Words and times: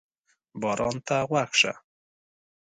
باران 0.61 0.95
ته 1.07 1.15
غوږ 1.29 1.51
شه. 1.59 1.73